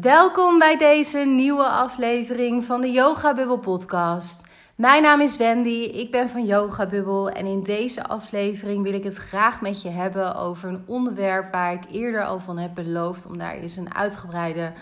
[0.00, 4.46] Welkom bij deze nieuwe aflevering van de Yoga Bubble podcast.
[4.74, 9.04] Mijn naam is Wendy, ik ben van Yoga Bubble en in deze aflevering wil ik
[9.04, 13.26] het graag met je hebben over een onderwerp waar ik eerder al van heb beloofd
[13.26, 14.72] om daar eens een uitgebreide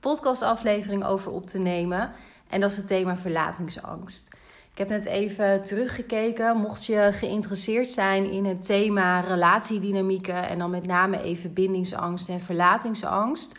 [0.00, 2.12] podcastaflevering over op te nemen.
[2.48, 4.30] En dat is het thema verlatingsangst.
[4.72, 6.56] Ik heb net even teruggekeken.
[6.56, 12.40] Mocht je geïnteresseerd zijn in het thema relatiedynamieken en dan met name even bindingsangst en
[12.40, 13.58] verlatingsangst.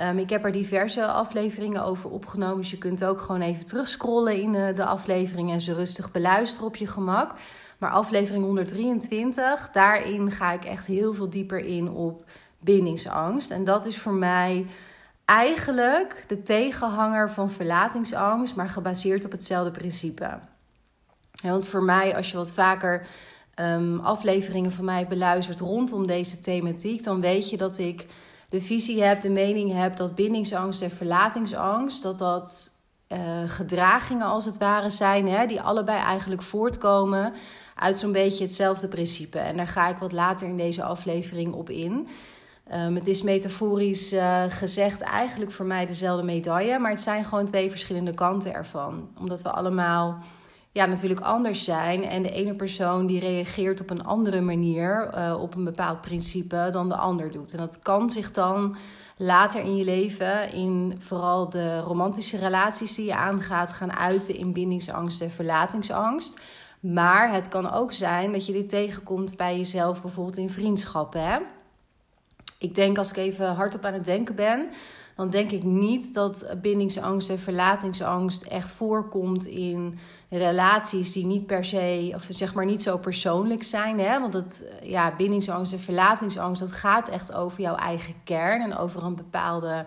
[0.00, 2.56] Um, ik heb er diverse afleveringen over opgenomen.
[2.56, 6.66] Dus je kunt ook gewoon even terugscrollen in de, de aflevering en ze rustig beluisteren
[6.66, 7.34] op je gemak.
[7.78, 12.24] Maar aflevering 123, daarin ga ik echt heel veel dieper in op
[12.58, 13.50] bindingsangst.
[13.50, 14.66] En dat is voor mij
[15.24, 20.38] eigenlijk de tegenhanger van verlatingsangst, maar gebaseerd op hetzelfde principe.
[21.42, 23.06] want voor mij, als je wat vaker
[23.60, 28.06] um, afleveringen van mij beluistert rondom deze thematiek, dan weet je dat ik
[28.48, 32.70] de visie heb, de mening heb dat bindingsangst en verlatingsangst, dat dat
[33.08, 37.32] uh, gedragingen als het ware zijn, hè, die allebei eigenlijk voortkomen
[37.74, 39.38] uit zo'n beetje hetzelfde principe.
[39.38, 42.08] En daar ga ik wat later in deze aflevering op in.
[42.74, 47.46] Um, het is metaforisch uh, gezegd eigenlijk voor mij dezelfde medaille, maar het zijn gewoon
[47.46, 49.08] twee verschillende kanten ervan.
[49.18, 50.18] Omdat we allemaal
[50.78, 52.04] ja, natuurlijk anders zijn.
[52.04, 56.68] En de ene persoon die reageert op een andere manier uh, op een bepaald principe
[56.70, 57.52] dan de ander doet.
[57.52, 58.76] En dat kan zich dan
[59.16, 64.52] later in je leven, in vooral de romantische relaties die je aangaat, gaan uiten in
[64.52, 66.40] bindingsangst en verlatingsangst.
[66.80, 71.42] Maar het kan ook zijn dat je dit tegenkomt bij jezelf, bijvoorbeeld in vriendschappen.
[72.58, 74.68] Ik denk als ik even hardop aan het denken ben,
[75.18, 79.98] dan denk ik niet dat bindingsangst en verlatingsangst echt voorkomt in
[80.28, 83.98] relaties die niet per se, of zeg maar niet zo persoonlijk zijn.
[83.98, 84.20] Hè?
[84.20, 89.04] Want het, ja, bindingsangst en verlatingsangst, dat gaat echt over jouw eigen kern en over
[89.04, 89.84] een bepaalde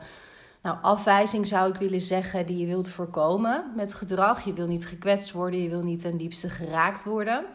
[0.62, 4.42] nou, afwijzing, zou ik willen zeggen, die je wilt voorkomen met gedrag.
[4.42, 7.46] Je wil niet gekwetst worden, je wil niet ten diepste geraakt worden.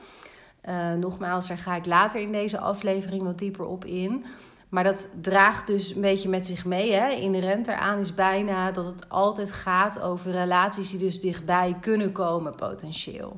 [0.68, 4.24] Uh, nogmaals, daar ga ik later in deze aflevering wat dieper op in.
[4.68, 6.92] Maar dat draagt dus een beetje met zich mee.
[6.92, 7.08] Hè?
[7.08, 12.54] Inherent eraan is bijna dat het altijd gaat over relaties die dus dichtbij kunnen komen,
[12.54, 13.36] potentieel.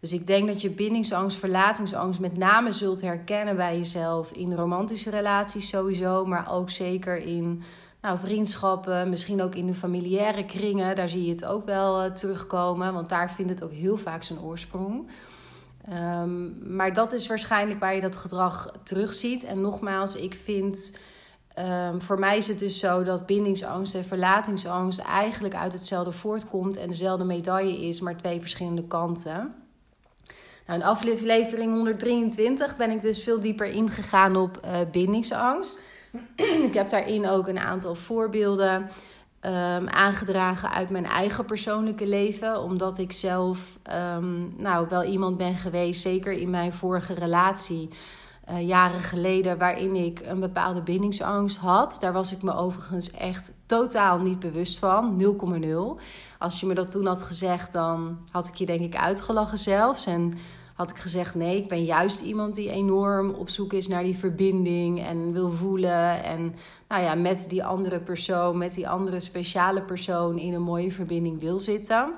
[0.00, 5.10] Dus ik denk dat je bindingsangst, verlatingsangst met name zult herkennen bij jezelf in romantische
[5.10, 7.62] relaties sowieso, maar ook zeker in
[8.02, 10.96] nou, vriendschappen, misschien ook in de familiaire kringen.
[10.96, 14.22] Daar zie je het ook wel uh, terugkomen, want daar vindt het ook heel vaak
[14.22, 15.08] zijn oorsprong.
[15.92, 19.44] Um, maar dat is waarschijnlijk waar je dat gedrag terugziet.
[19.44, 20.98] En nogmaals, ik vind.
[21.58, 26.76] Um, voor mij is het dus zo dat bindingsangst en verlatingsangst eigenlijk uit hetzelfde voortkomt
[26.76, 29.54] en dezelfde medaille is, maar twee verschillende kanten.
[30.66, 35.80] Nou, in aflevering 123 ben ik dus veel dieper ingegaan op uh, bindingsangst.
[36.68, 38.90] ik heb daarin ook een aantal voorbeelden
[39.42, 42.62] um, aangedragen uit mijn eigen persoonlijke leven.
[42.62, 43.78] Omdat ik zelf
[44.16, 47.88] um, nou, wel iemand ben geweest, zeker in mijn vorige relatie.
[48.50, 51.96] Uh, jaren geleden, waarin ik een bepaalde bindingsangst had.
[52.00, 55.22] Daar was ik me overigens echt totaal niet bewust van.
[55.98, 56.02] 0,0.
[56.38, 60.06] Als je me dat toen had gezegd, dan had ik je denk ik uitgelachen zelfs.
[60.06, 60.34] En
[60.78, 64.16] had ik gezegd: nee, ik ben juist iemand die enorm op zoek is naar die
[64.16, 66.24] verbinding en wil voelen.
[66.24, 66.54] En
[66.88, 71.40] nou ja, met die andere persoon, met die andere speciale persoon in een mooie verbinding
[71.40, 72.14] wil zitten.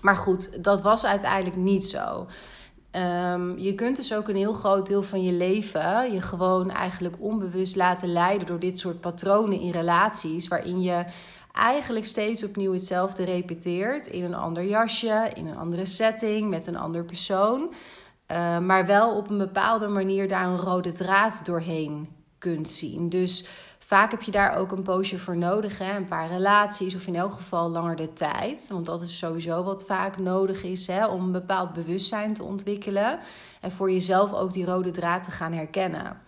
[0.00, 2.26] Maar goed, dat was uiteindelijk niet zo.
[3.32, 7.16] Um, je kunt dus ook een heel groot deel van je leven je gewoon eigenlijk
[7.18, 11.04] onbewust laten leiden door dit soort patronen in relaties, waarin je
[11.52, 16.76] eigenlijk steeds opnieuw hetzelfde repeteert in een ander jasje, in een andere setting, met een
[16.76, 17.72] ander persoon.
[18.28, 22.08] Uh, maar wel op een bepaalde manier daar een rode draad doorheen
[22.40, 23.08] kunt zien.
[23.08, 23.44] Dus
[23.78, 25.78] vaak heb je daar ook een poosje voor nodig.
[25.78, 25.96] Hè?
[25.96, 28.68] Een paar relaties of in elk geval langer de tijd.
[28.72, 31.06] Want dat is sowieso wat vaak nodig is hè?
[31.06, 33.18] om een bepaald bewustzijn te ontwikkelen.
[33.60, 36.20] En voor jezelf ook die rode draad te gaan herkennen.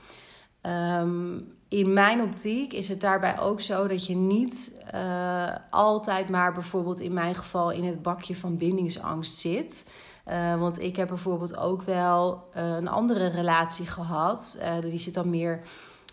[0.62, 6.52] Um, in mijn optiek is het daarbij ook zo dat je niet uh, altijd maar
[6.52, 9.88] bijvoorbeeld in mijn geval in het bakje van bindingsangst zit.
[10.28, 14.62] Uh, want ik heb bijvoorbeeld ook wel uh, een andere relatie gehad.
[14.80, 15.60] die zit dan meer,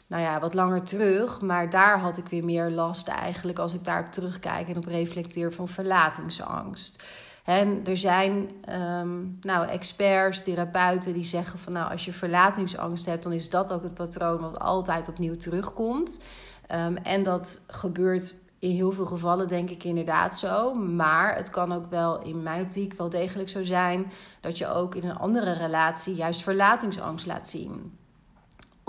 [0.09, 1.41] nou ja, wat langer terug.
[1.41, 5.53] Maar daar had ik weer meer last eigenlijk als ik daarop terugkijk en op reflecteer
[5.53, 7.03] van verlatingsangst.
[7.43, 13.23] En er zijn um, nou, experts, therapeuten die zeggen van nou, als je verlatingsangst hebt,
[13.23, 16.23] dan is dat ook het patroon wat altijd opnieuw terugkomt.
[16.71, 20.73] Um, en dat gebeurt in heel veel gevallen denk ik inderdaad zo.
[20.73, 24.11] Maar het kan ook wel in mijn optiek wel degelijk zo zijn
[24.41, 27.98] dat je ook in een andere relatie juist verlatingsangst laat zien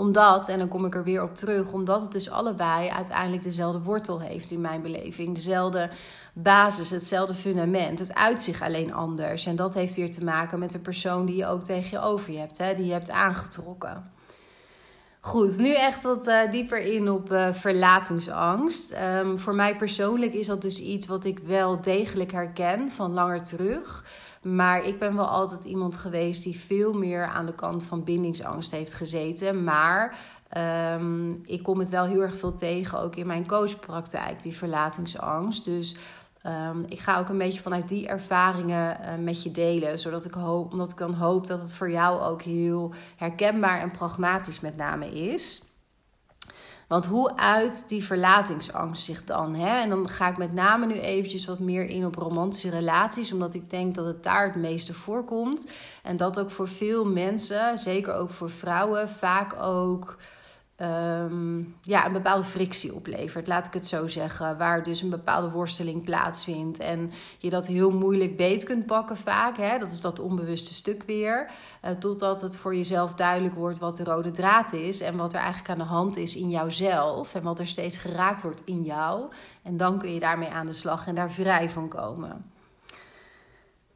[0.01, 3.79] Omdat, en dan kom ik er weer op terug, omdat het dus allebei uiteindelijk dezelfde
[3.79, 5.35] wortel heeft in mijn beleving.
[5.35, 5.89] Dezelfde
[6.33, 7.99] basis, hetzelfde fundament.
[7.99, 9.45] Het uitzicht alleen anders.
[9.45, 12.37] En dat heeft weer te maken met de persoon die je ook tegen je over
[12.37, 14.11] hebt, hè, die je hebt aangetrokken.
[15.19, 18.93] Goed, nu echt wat uh, dieper in op uh, verlatingsangst.
[19.19, 23.43] Um, voor mij persoonlijk is dat dus iets wat ik wel degelijk herken van langer
[23.43, 24.05] terug.
[24.41, 28.71] Maar ik ben wel altijd iemand geweest die veel meer aan de kant van bindingsangst
[28.71, 29.63] heeft gezeten.
[29.63, 30.17] Maar
[30.97, 35.65] um, ik kom het wel heel erg veel tegen, ook in mijn coachpraktijk, die verlatingsangst.
[35.65, 35.95] Dus
[36.45, 40.33] Um, ik ga ook een beetje vanuit die ervaringen uh, met je delen, zodat ik
[40.33, 44.77] hoop, omdat ik dan hoop dat het voor jou ook heel herkenbaar en pragmatisch met
[44.77, 45.70] name is.
[46.91, 49.55] Want hoe uit die verlatingsangst zich dan?
[49.55, 49.81] Hè?
[49.81, 53.53] En dan ga ik met name nu eventjes wat meer in op romantische relaties, omdat
[53.53, 55.71] ik denk dat het daar het meeste voorkomt.
[56.03, 60.17] En dat ook voor veel mensen, zeker ook voor vrouwen, vaak ook
[60.81, 64.57] um, ja, een bepaalde frictie oplevert, laat ik het zo zeggen.
[64.57, 66.79] Waar dus een bepaalde worsteling plaatsvindt.
[66.79, 69.57] En je dat heel moeilijk beet kunt pakken vaak.
[69.57, 69.77] Hè?
[69.77, 71.51] Dat is dat onbewuste stuk weer.
[71.85, 75.01] Uh, totdat het voor jezelf duidelijk wordt wat de rode draad is.
[75.01, 77.35] En wat er eigenlijk aan de hand is in jouzelf.
[77.35, 79.31] En wat er steeds geraakt wordt in jou.
[79.61, 82.51] En dan kun je daarmee aan de slag en daar vrij van komen.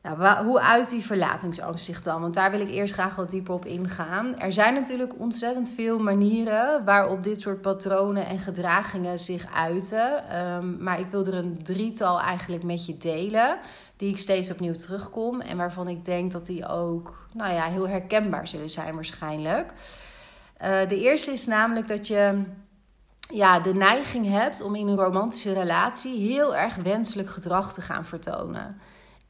[0.06, 2.22] Nou, hoe uit die verlatingsangst zich dan?
[2.22, 4.40] Want daar wil ik eerst graag wat dieper op ingaan.
[4.40, 10.30] Er zijn natuurlijk ontzettend veel manieren waarop dit soort patronen en gedragingen zich uiten.
[10.30, 13.58] Ehm, maar ik wil er een drietal eigenlijk met je delen,
[13.98, 17.88] die ik steeds opnieuw terugkom en waarvan ik denk dat die ook nou ja, heel
[17.88, 19.74] herkenbaar zullen zijn waarschijnlijk.
[20.64, 22.44] Uh, de eerste is namelijk dat je
[23.34, 28.06] ja, de neiging hebt om in een romantische relatie heel erg wenselijk gedrag te gaan
[28.06, 28.82] vertonen.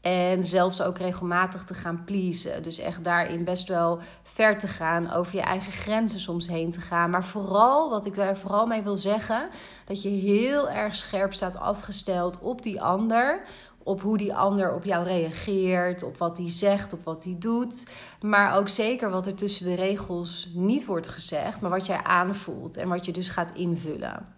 [0.06, 2.63] En zelfs ook regelmatig te gaan pleasen.
[2.63, 6.81] Dus echt daarin best wel ver te gaan, over je eigen grenzen soms heen te
[6.81, 7.10] gaan.
[7.10, 9.50] Maar vooral, wat ik daar vooral mee wil zeggen,
[9.86, 13.42] dat je heel erg scherp staat afgesteld op die ander.
[13.84, 17.92] Op hoe die ander op jou reageert, op wat hij zegt, op wat hij doet.
[18.22, 22.78] Maar ook zeker wat er tussen de regels niet wordt gezegd, maar wat jij aanvoelt
[22.78, 24.35] en wat je dus gaat invullen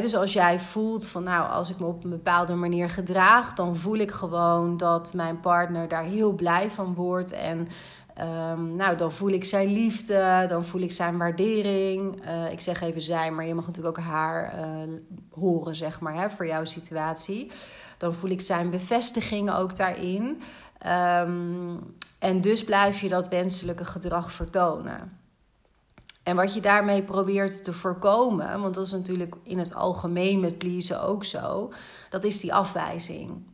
[0.00, 3.76] dus als jij voelt van nou, als ik me op een bepaalde manier gedraag, dan
[3.76, 7.32] voel ik gewoon dat mijn partner daar heel blij van wordt.
[7.32, 7.68] En
[8.20, 12.26] um, nou, dan voel ik zijn liefde, dan voel ik zijn waardering.
[12.26, 14.94] Uh, ik zeg even zij, maar je mag natuurlijk ook haar uh,
[15.30, 17.50] horen, zeg maar, hè, voor jouw situatie.
[17.98, 20.42] Dan voel ik zijn bevestiging ook daarin.
[21.26, 25.21] Um, en dus blijf je dat wenselijke gedrag vertonen.
[26.22, 30.58] En wat je daarmee probeert te voorkomen, want dat is natuurlijk in het algemeen met
[30.58, 31.72] pleasen ook zo,
[32.10, 33.50] dat is die afwijzing.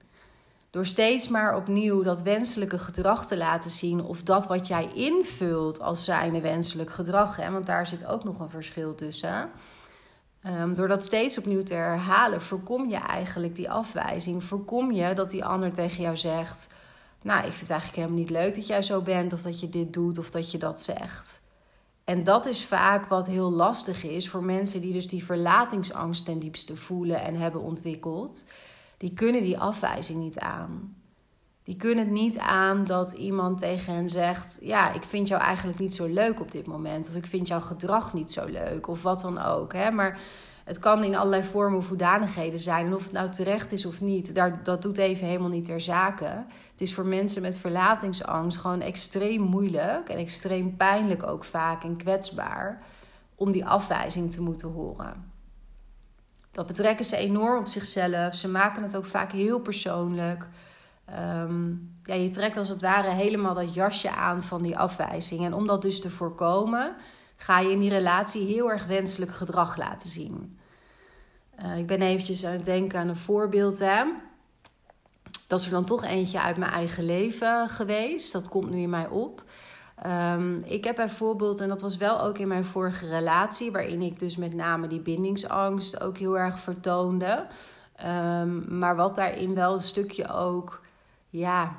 [0.70, 5.80] Door steeds maar opnieuw dat wenselijke gedrag te laten zien, of dat wat jij invult
[5.80, 9.50] als zijnde wenselijk gedrag, hè, want daar zit ook nog een verschil tussen.
[10.46, 14.44] Um, door dat steeds opnieuw te herhalen, voorkom je eigenlijk die afwijzing.
[14.44, 16.74] Voorkom je dat die ander tegen jou zegt:
[17.22, 19.68] Nou, ik vind het eigenlijk helemaal niet leuk dat jij zo bent, of dat je
[19.68, 21.42] dit doet, of dat je dat zegt.
[22.08, 26.38] En dat is vaak wat heel lastig is voor mensen die dus die verlatingsangst ten
[26.38, 28.50] diepste voelen en hebben ontwikkeld.
[28.96, 30.96] Die kunnen die afwijzing niet aan.
[31.62, 35.78] Die kunnen het niet aan dat iemand tegen hen zegt: Ja, ik vind jou eigenlijk
[35.78, 37.08] niet zo leuk op dit moment.
[37.08, 38.88] Of ik vind jouw gedrag niet zo leuk.
[38.88, 39.72] Of wat dan ook.
[39.72, 39.90] Hè?
[39.90, 40.18] Maar
[40.68, 42.86] het kan in allerlei vormen of hoedanigheden zijn.
[42.86, 45.80] En of het nou terecht is of niet, daar, dat doet even helemaal niet ter
[45.80, 46.44] zake.
[46.70, 51.96] Het is voor mensen met verlatingsangst gewoon extreem moeilijk en extreem pijnlijk ook vaak en
[51.96, 52.82] kwetsbaar
[53.34, 55.32] om die afwijzing te moeten horen.
[56.50, 58.34] Dat betrekken ze enorm op zichzelf.
[58.34, 60.48] Ze maken het ook vaak heel persoonlijk.
[61.04, 61.68] Ehm,
[62.02, 65.44] ja, je trekt als het ware helemaal dat jasje aan van die afwijzing.
[65.44, 66.94] En om dat dus te voorkomen,
[67.36, 70.57] ga je in die relatie heel erg wenselijk gedrag laten zien.
[71.62, 73.78] Uh, ik ben eventjes aan het denken aan een voorbeeld.
[75.46, 78.32] Dat is er dan toch eentje uit mijn eigen leven geweest.
[78.32, 79.44] Dat komt nu in mij op.
[80.06, 84.18] Um, ik heb bijvoorbeeld, en dat was wel ook in mijn vorige relatie, waarin ik
[84.18, 87.46] dus met name die bindingsangst ook heel erg vertoonde.
[88.40, 90.80] Um, maar wat daarin wel een stukje ook
[91.30, 91.78] ja,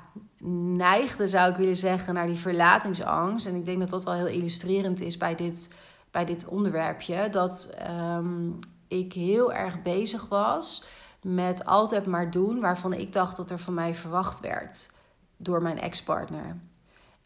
[0.76, 3.48] neigde, zou ik willen zeggen, naar die verlatingsangst.
[3.48, 5.74] En ik denk dat dat wel heel illustrerend is bij dit,
[6.12, 7.30] bij dit onderwerpje.
[7.30, 7.78] Dat
[8.18, 8.60] um,
[8.90, 10.84] ik heel erg bezig was
[11.22, 14.90] met altijd maar doen waarvan ik dacht dat er van mij verwacht werd
[15.38, 16.58] door mijn ex-partner.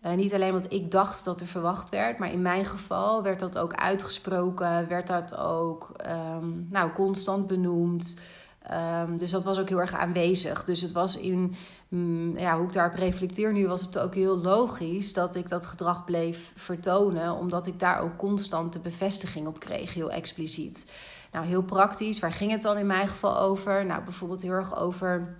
[0.05, 3.39] Uh, niet alleen wat ik dacht dat er verwacht werd, maar in mijn geval werd
[3.39, 5.91] dat ook uitgesproken, werd dat ook
[6.35, 8.17] um, nou, constant benoemd.
[8.63, 10.63] Ehm, dus dat was ook heel erg aanwezig.
[10.63, 11.55] Dus het was in,
[11.87, 15.65] mm, ja, hoe ik daarop reflecteer nu, was het ook heel logisch dat ik dat
[15.65, 20.91] gedrag bleef vertonen, omdat ik daar ook constant de bevestiging op kreeg, heel expliciet.
[21.33, 23.85] Nou, heel praktisch, waar ging het dan in mijn geval over?
[23.85, 25.37] Nou, bijvoorbeeld heel erg over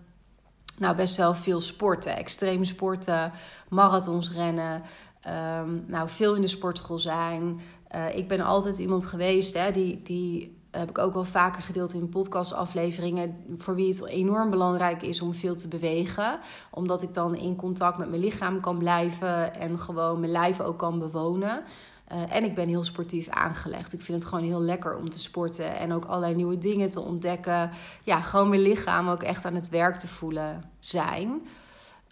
[0.78, 3.32] nou, best wel veel sporten, extreme sporten,
[3.70, 4.82] marathons rennen,
[5.22, 7.62] ehm, nou, veel in de sportschool zijn.
[7.96, 11.94] Uh, ik ben altijd iemand geweest hè, die, die heb ik ook wel vaker gedeeld
[11.94, 13.36] in podcastafleveringen.
[13.58, 16.40] Voor wie het enorm belangrijk is om veel te bewegen.
[16.72, 20.78] Omdat ik dan in contact met mijn lichaam kan blijven en gewoon mijn lijf ook
[20.78, 21.64] kan bewonen.
[22.14, 23.94] Uh, en ik ben heel sportief aangelegd.
[23.94, 27.00] Ik vind het gewoon heel lekker om te sporten en ook allerlei nieuwe dingen te
[27.00, 27.72] ontdekken.
[28.04, 31.42] Ja, gewoon mijn lichaam ook echt aan het werk te voelen zijn.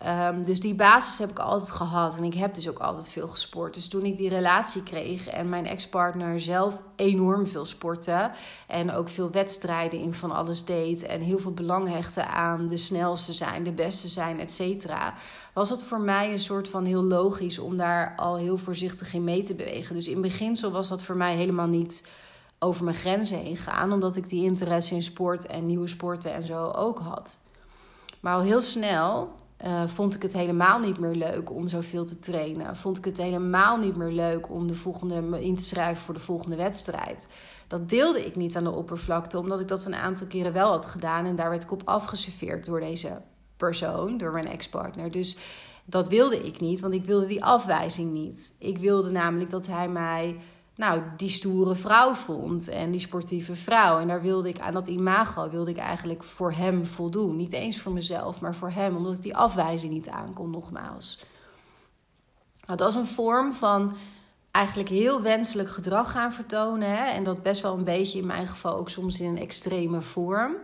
[0.08, 2.17] Um, dus die basis heb ik altijd gehad.
[2.17, 3.74] En ik heb dus ook altijd veel gesport.
[3.74, 8.31] Dus toen ik die relatie kreeg en mijn ex-partner zelf enorm veel sportte.
[8.67, 11.03] En ook veel wedstrijden in van alles deed.
[11.03, 15.13] En heel veel belang hechtte aan de snelste zijn, de beste zijn, et cetera.
[15.53, 19.24] Was het voor mij een soort van heel logisch om daar al heel voorzichtig in
[19.24, 19.96] mee te bewegen.
[19.96, 22.10] Dus in beginsel was dat voor mij helemaal niet
[22.60, 23.91] over mijn grenzen heen gaan.
[23.91, 27.39] Omdat ik die interesse in sport en nieuwe sporten en zo ook had.
[28.20, 29.34] Maar al heel snel
[29.65, 32.75] uh, vond ik het helemaal niet meer leuk om zoveel te trainen.
[32.75, 36.20] Vond ik het helemaal niet meer leuk om de volgende, in te schrijven voor de
[36.20, 37.30] volgende wedstrijd.
[37.68, 40.86] Dat deelde ik niet aan de oppervlakte, omdat ik dat een aantal keren wel had
[40.86, 41.25] gedaan.
[41.25, 43.22] En daar werd ik op afgeserveerd door deze
[43.58, 45.12] persoon, door mijn ex-partner.
[45.12, 45.38] Dus
[45.86, 48.56] dat wilde ik niet, want ik wilde die afwijzing niet.
[48.60, 50.38] Ik wilde namelijk dat hij mij
[50.75, 54.00] nou, die stoere vrouw vond en die sportieve vrouw.
[54.00, 57.36] En daar wilde ik aan dat imago wilde ik eigenlijk voor hem voldoen.
[57.36, 61.20] Niet eens voor mezelf, maar voor hem, omdat ik die afwijzing niet aankon, nogmaals.
[62.66, 63.96] Nou, dat is een vorm van
[64.51, 66.90] eigenlijk heel wenselijk gedrag gaan vertonen.
[66.90, 67.06] Hè?
[67.06, 70.56] En dat best wel een beetje in mijn geval ook soms in een extreme vorm.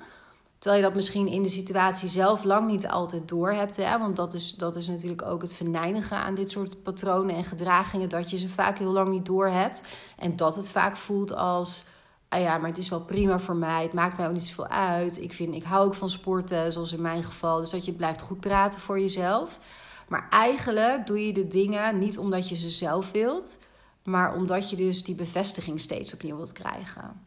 [0.59, 3.77] Terwijl je dat misschien in de situatie zelf lang niet altijd door hebt.
[3.77, 3.97] Hè?
[3.97, 8.09] Want dat is, dat is natuurlijk ook het verneinigen aan dit soort patronen en gedragingen.
[8.09, 9.81] Dat je ze vaak heel lang niet door hebt.
[10.17, 11.83] En dat het vaak voelt als.
[12.29, 13.83] Ah ja, maar het is wel prima voor mij.
[13.83, 15.21] Het maakt mij ook niet zoveel uit.
[15.21, 17.59] Ik, vind, ik hou ook van sporten, zoals in mijn geval.
[17.59, 19.59] Dus dat je het blijft goed praten voor jezelf.
[20.07, 23.59] Maar eigenlijk doe je de dingen niet omdat je ze zelf wilt.
[24.03, 27.26] Maar omdat je dus die bevestiging steeds opnieuw wilt krijgen.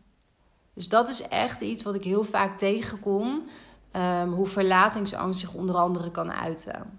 [0.81, 3.45] Dus dat is echt iets wat ik heel vaak tegenkom.
[3.97, 6.99] Um, hoe verlatingsangst zich onder andere kan uiten.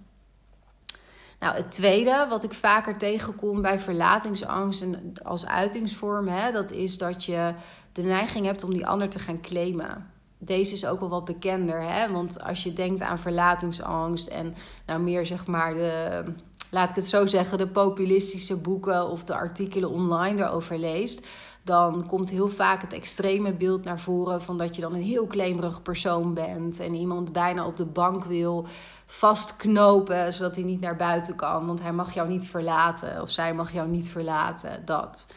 [1.39, 6.97] Nou, het tweede wat ik vaker tegenkom bij verlatingsangst en als uitingsvorm, hè, dat is
[6.97, 7.53] dat je
[7.91, 10.11] de neiging hebt om die ander te gaan claimen.
[10.37, 12.11] Deze is ook wel wat bekender, hè?
[12.11, 16.23] want als je denkt aan verlatingsangst en nou meer zeg maar de,
[16.69, 21.27] laat ik het zo zeggen, de populistische boeken of de artikelen online daarover leest,
[21.63, 25.27] dan komt heel vaak het extreme beeld naar voren van dat je dan een heel
[25.27, 28.65] claimerig persoon bent en iemand bijna op de bank wil
[29.05, 33.53] vastknopen zodat hij niet naar buiten kan, want hij mag jou niet verlaten of zij
[33.53, 34.85] mag jou niet verlaten.
[34.85, 35.33] Dat.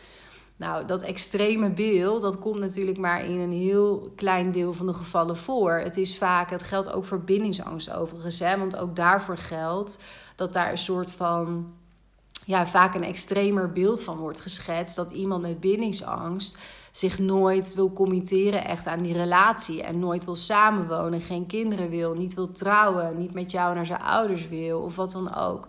[0.57, 4.95] Nou, dat extreme beeld, dat komt natuurlijk maar in een heel klein deel van de
[4.95, 5.73] gevallen voor.
[5.73, 10.03] Het is vaak, het geldt ook voor bindingsangst overigens, hè, want ook daarvoor geldt
[10.37, 11.73] dat daar een soort van
[12.47, 14.97] ja, vaak een extremer beeld van wordt geschetst.
[14.97, 16.59] Dat iemand met bindingsangst
[16.91, 19.83] zich nooit wil committeren echt aan die relatie.
[19.83, 24.03] En nooit wil samenwonen, geen kinderen wil, niet wil trouwen, niet met jou naar zijn
[24.03, 25.67] ouders wil of wat dan ook.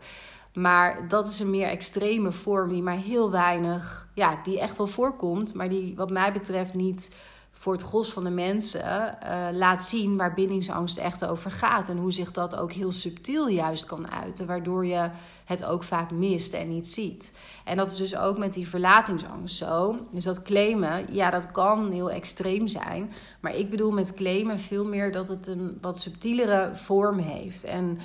[0.53, 4.87] Maar dat is een meer extreme vorm die maar heel weinig, ja, die echt wel
[4.87, 7.15] voorkomt, maar die wat mij betreft niet
[7.57, 11.89] voor het gros van de mensen uh, laat zien waar bindingsangst echt over gaat.
[11.89, 15.09] En hoe zich dat ook heel subtiel juist kan uiten, waardoor je
[15.45, 17.33] het ook vaak mist en niet ziet.
[17.63, 19.99] En dat is dus ook met die verlatingsangst zo.
[20.11, 23.11] Dus dat claimen, ja, dat kan heel extreem zijn.
[23.39, 27.63] Maar ik bedoel met claimen veel meer dat het een wat subtielere vorm heeft.
[27.63, 27.99] En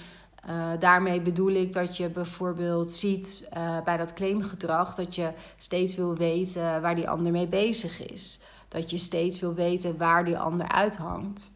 [0.48, 5.94] uh, daarmee bedoel ik dat je bijvoorbeeld ziet uh, bij dat claimgedrag dat je steeds
[5.94, 8.40] wil weten waar die ander mee bezig is.
[8.70, 11.52] Dat je steeds wil weten waar die ander uithangt.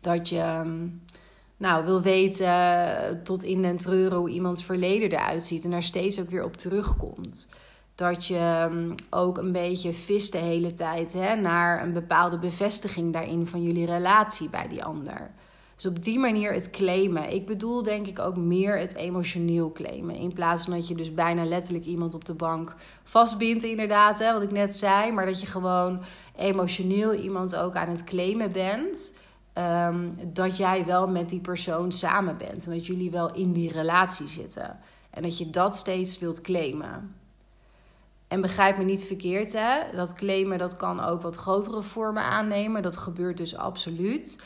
[0.00, 0.86] Dat je ehm,
[1.56, 5.82] nou, wil weten eh, tot in den treuren hoe iemands verleden eruit ziet en daar
[5.82, 7.52] steeds ook weer op terugkomt.
[7.94, 13.12] Dat je ehm, ook een beetje vist de hele tijd hè, naar een bepaalde bevestiging
[13.12, 15.30] daarin van jullie relatie bij die ander.
[15.76, 17.32] Dus op die manier het claimen.
[17.32, 20.14] Ik bedoel denk ik ook meer het emotioneel claimen.
[20.14, 24.32] In plaats van dat je dus bijna letterlijk iemand op de bank vastbindt, inderdaad, hè,
[24.32, 25.12] wat ik net zei.
[25.12, 26.00] Maar dat je gewoon
[26.36, 29.18] emotioneel iemand ook aan het claimen bent.
[29.52, 32.66] Ehm, dat jij wel met die persoon samen bent.
[32.66, 34.78] En dat jullie wel in die relatie zitten.
[35.10, 37.14] En dat je dat steeds wilt claimen.
[38.34, 39.80] En begrijp me niet verkeerd, hè?
[39.92, 42.82] dat claimen dat kan ook wat grotere vormen aannemen.
[42.82, 44.42] Dat gebeurt dus absoluut.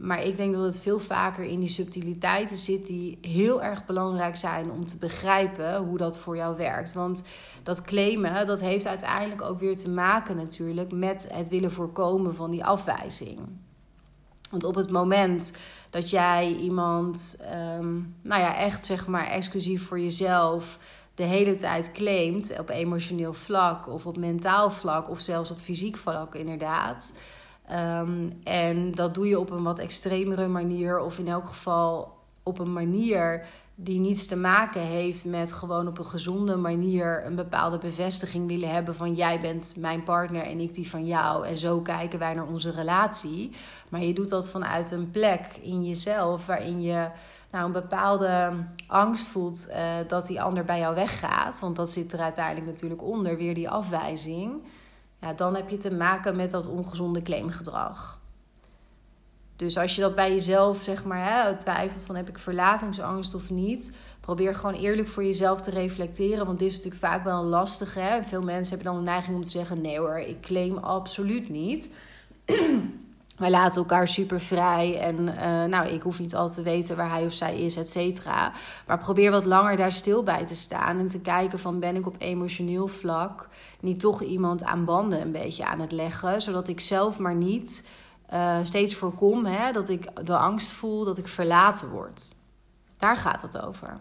[0.00, 4.36] Maar ik denk dat het veel vaker in die subtiliteiten zit die heel erg belangrijk
[4.36, 6.92] zijn om te begrijpen hoe dat voor jou werkt.
[6.92, 7.24] Want
[7.62, 12.50] dat claimen, dat heeft uiteindelijk ook weer te maken natuurlijk met het willen voorkomen van
[12.50, 13.38] die afwijzing.
[14.50, 15.58] Want op het moment
[15.90, 20.78] dat jij iemand, ehm, nou ja, echt zeg maar exclusief voor jezelf
[21.14, 25.96] de hele tijd claimt op emotioneel vlak of op mentaal vlak of zelfs op fysiek
[25.96, 27.14] vlak inderdaad.
[27.66, 32.58] Ehm, en dat doe je op een wat extremere manier of in elk geval op
[32.58, 37.78] een manier die niets te maken heeft met gewoon op een gezonde manier een bepaalde
[37.78, 41.80] bevestiging willen hebben van jij bent mijn partner en ik die van jou en zo
[41.80, 43.50] kijken wij naar onze relatie.
[43.88, 47.08] Maar je doet dat vanuit een plek in jezelf waarin je
[47.50, 48.52] nou een bepaalde
[48.86, 49.76] angst voelt uh,
[50.08, 53.70] dat die ander bij jou weggaat, want dat zit er uiteindelijk natuurlijk onder, weer die
[53.70, 54.62] afwijzing.
[55.20, 58.21] Ja, dan heb je te maken met dat ongezonde claimgedrag.
[59.62, 63.50] Dus als je dat bij jezelf, zeg maar, hè, twijfelt van heb ik verlatingsangst of
[63.50, 66.46] niet, probeer gewoon eerlijk voor jezelf te reflecteren.
[66.46, 67.94] Want dit is natuurlijk vaak wel lastig.
[67.94, 68.22] Hè?
[68.22, 71.94] Veel mensen hebben dan de neiging om te zeggen: nee hoor, ik claim absoluut niet.
[73.36, 77.10] Wij laten elkaar super vrij en uh, nou, ik hoef niet altijd te weten waar
[77.10, 78.52] hij of zij is, et cetera.
[78.86, 82.06] Maar probeer wat langer daar stil bij te staan en te kijken van ben ik
[82.06, 83.48] op emotioneel vlak
[83.80, 87.88] niet toch iemand aan banden een beetje aan het leggen, zodat ik zelf maar niet
[88.32, 92.34] uh, steeds voorkom hè, dat ik de angst voel dat ik verlaten word.
[92.98, 93.98] Daar gaat het over.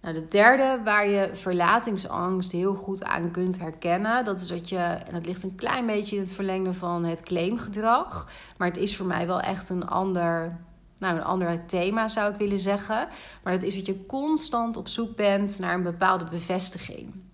[0.00, 4.78] Nou, de derde waar je verlatingsangst heel goed aan kunt herkennen, dat is dat je,
[4.78, 8.96] en dat ligt een klein beetje in het verlengde van het claimgedrag, maar het is
[8.96, 10.58] voor mij wel echt een ander,
[10.98, 13.08] nou, een ander thema zou ik willen zeggen.
[13.42, 17.25] Maar dat is dat je constant op zoek bent naar een bepaalde bevestiging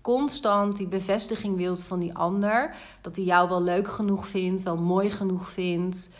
[0.00, 2.74] constant die bevestiging wilt van die ander.
[3.00, 6.14] Dat hij jou wel leuk genoeg vindt, wel mooi genoeg vindt.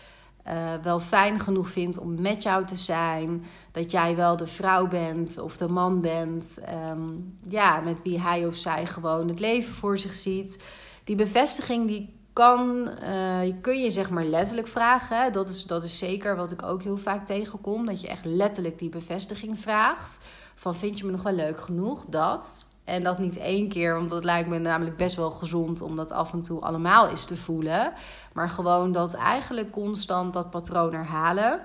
[0.47, 3.45] Uh, wel fijn genoeg vindt om met jou te zijn.
[3.71, 6.57] Dat jij wel de vrouw bent of de man bent.
[6.89, 10.63] Um, ja, met wie hij of zij gewoon het leven voor zich ziet.
[11.03, 15.31] Die bevestiging die kan, uh, kun je zeg maar letterlijk vragen.
[15.31, 17.85] Dat, is, dat is zeker wat ik ook heel vaak tegenkom.
[17.85, 20.19] Dat je echt letterlijk die bevestiging vraagt.
[20.55, 22.05] Van vind je me nog wel leuk genoeg?
[22.05, 22.67] Dat.
[22.83, 26.11] En dat niet één keer, want dat lijkt me namelijk best wel gezond om dat
[26.11, 27.93] af en toe allemaal eens te voelen.
[28.33, 31.59] Maar gewoon dat eigenlijk constant dat patroon herhalen.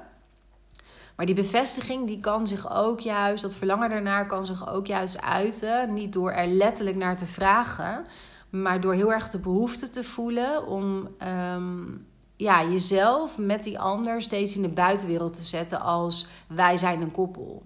[1.16, 5.22] Maar die bevestiging die kan zich ook juist, dat verlangen daarnaar kan zich ook juist
[5.22, 5.94] uiten.
[5.94, 8.04] Niet door er letterlijk naar te vragen,
[8.50, 11.08] maar door heel erg de behoefte te voelen om
[11.54, 17.00] um, ja, jezelf met die ander steeds in de buitenwereld te zetten als wij zijn
[17.00, 17.62] een koppel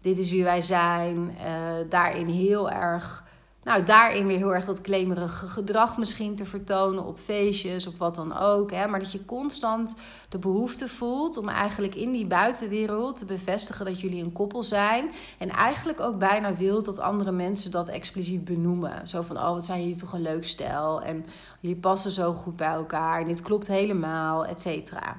[0.00, 1.16] dit is wie wij zijn.
[1.16, 1.44] Uh,
[1.88, 3.24] daarin heel erg,
[3.64, 8.14] nou, daarin weer heel erg dat klemerige gedrag misschien te vertonen op feestjes, op wat
[8.14, 8.70] dan ook.
[8.70, 8.86] Hè?
[8.86, 9.94] Maar dat je constant
[10.28, 15.10] de behoefte voelt om eigenlijk in die buitenwereld te bevestigen dat jullie een koppel zijn.
[15.38, 19.08] En eigenlijk ook bijna wilt dat andere mensen dat expliciet benoemen.
[19.08, 21.02] Zo van, oh, wat zijn jullie toch een leuk stel.
[21.02, 21.24] En
[21.60, 23.20] jullie passen zo goed bij elkaar.
[23.20, 25.16] En dit klopt helemaal, et cetera.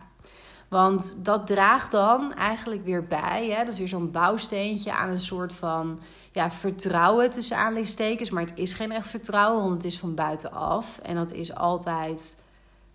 [0.69, 3.49] Want dat draagt dan eigenlijk weer bij.
[3.49, 3.63] Hè?
[3.63, 5.99] Dat is weer zo'n bouwsteentje aan een soort van
[6.31, 8.29] ja, vertrouwen tussen aanleidingstekens.
[8.29, 10.99] Maar het is geen echt vertrouwen, want het is van buitenaf.
[10.99, 12.43] En dat is altijd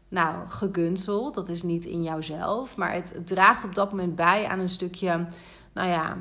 [0.08, 1.34] nou, gegunsteld.
[1.34, 2.76] Dat is niet in jouzelf.
[2.76, 5.26] Maar het, draagt op dat moment bij aan een stukje,
[5.72, 6.16] nou ja,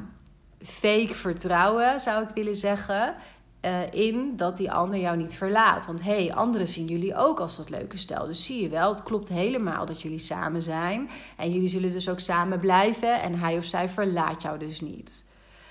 [0.60, 3.16] fake vertrouwen, zou ik willen zeggen.
[3.66, 5.86] Uh, in dat die ander jou niet verlaat.
[5.86, 8.26] Want hé, hey, anderen zien jullie ook als dat leuke stel.
[8.26, 11.10] Dus zie je wel, het klopt helemaal dat jullie samen zijn.
[11.38, 13.22] En jullie zullen dus ook samen blijven.
[13.22, 15.26] En hij of zij verlaat jou dus niet.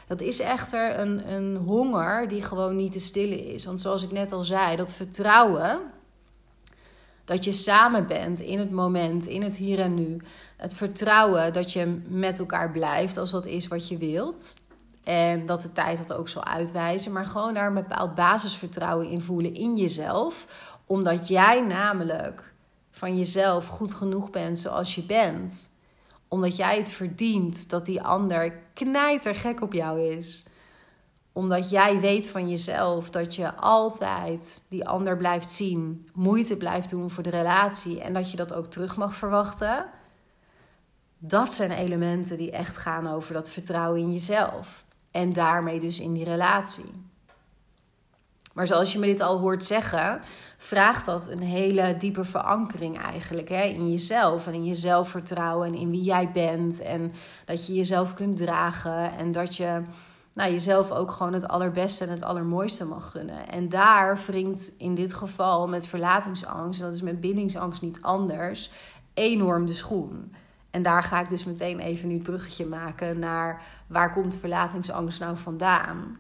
[0.07, 3.64] Dat is echter een, een honger die gewoon niet te stillen is.
[3.64, 5.81] Want zoals ik net al zei, dat vertrouwen.
[7.24, 10.20] Dat je samen bent in het moment, in het hier en nu.
[10.57, 14.55] Het vertrouwen dat je met elkaar blijft als dat is wat je wilt.
[15.05, 17.12] En dat de tijd dat ook zal uitwijzen.
[17.12, 20.47] Maar gewoon daar een bepaald basisvertrouwen in voelen in jezelf.
[20.87, 22.53] Omdat jij namelijk
[22.91, 25.71] van jezelf goed genoeg bent zoals je bent.
[26.29, 30.47] Omdat jij het verdient dat die ander knijtergek op jou is.
[31.33, 36.09] Omdat jij weet van jezelf dat je altijd die ander blijft zien.
[36.15, 38.01] Moeite blijft doen voor de relatie.
[38.01, 39.87] En dat je dat ook terug mag verwachten.
[41.19, 44.85] Dat zijn elementen die echt gaan over dat vertrouwen in jezelf.
[45.12, 47.11] En daarmee dus in die relatie.
[48.53, 50.20] Maar zoals je me dit al hoort zeggen,
[50.57, 53.62] vraagt dat een hele diepe verankering eigenlijk hè?
[53.62, 56.81] in jezelf en in je zelfvertrouwen en in wie jij bent.
[56.81, 57.12] En
[57.44, 59.83] dat je jezelf kunt dragen en dat je
[60.35, 63.48] nou, jezelf ook gewoon het allerbeste en het allermooiste mag gunnen.
[63.48, 68.70] En daar wringt in dit geval met verlatingsangst, en dat is met bindingsangst niet anders,
[69.14, 70.35] enorm de schoen.
[70.72, 75.20] En daar ga ik dus meteen even nu het bruggetje maken naar waar komt verlatingsangst
[75.20, 76.16] nou vandaan?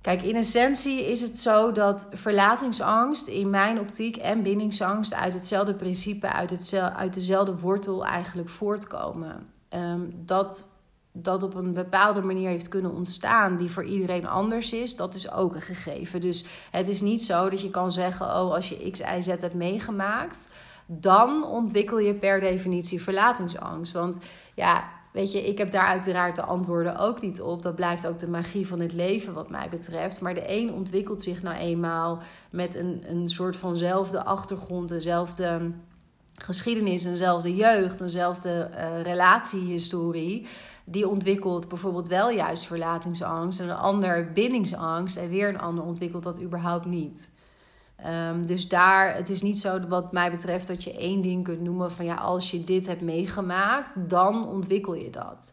[0.00, 5.74] Kijk, in essentie is het zo dat verlatingsangst in mijn optiek en bindingsangst uit hetzelfde
[5.74, 9.46] principe, uit, hetzelfde, uit dezelfde wortel eigenlijk voortkomen.
[9.68, 10.68] Ehm, dat
[11.16, 15.30] dat op een bepaalde manier heeft kunnen ontstaan die voor iedereen anders is, dat is
[15.30, 16.20] ook een gegeven.
[16.20, 19.26] Dus het is niet zo dat je kan zeggen: oh, als je X, Y, Z
[19.26, 20.48] hebt meegemaakt,
[20.86, 23.92] dan ontwikkel je per definitie verlatingsangst.
[23.92, 24.18] Want
[24.54, 27.62] ja, weet je, ik heb daar uiteraard de antwoorden ook niet op.
[27.62, 30.20] Dat blijft ook de magie van het leven, wat mij betreft.
[30.20, 35.72] Maar de een ontwikkelt zich nou eenmaal met een, een soort vanzelfde achtergrond, dezelfde
[36.34, 40.46] geschiedenis, dezelfde jeugd, eenzelfde uh, relatiehistorie
[40.84, 43.60] die ontwikkelt bijvoorbeeld wel juist verlatingsangst.
[43.60, 45.16] En een ander bindingsangst.
[45.16, 47.30] En weer een ander ontwikkelt dat überhaupt niet.
[48.06, 51.60] Um, dus daar, het is niet zo wat mij betreft dat je één ding kunt
[51.60, 55.52] noemen van ja, als je dit hebt meegemaakt, dan ontwikkel je dat.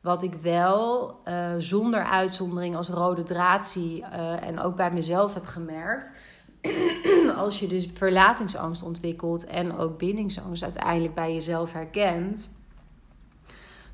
[0.00, 5.34] Wat ik wel uh, zonder uitzondering als rode draad zie uh, en ook bij mezelf
[5.34, 6.18] heb gemerkt.
[7.36, 12.56] als je dus verlatingsangst ontwikkelt en ook bindingsangst uiteindelijk bij jezelf herkent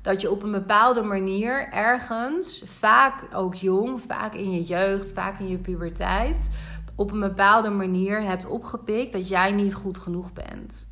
[0.03, 5.39] dat je op een bepaalde manier ergens, vaak ook jong, vaak in je jeugd, vaak
[5.39, 6.55] in je puberteit,
[6.95, 10.87] op een bepaalde manier hebt opgepikt dat jij niet goed genoeg bent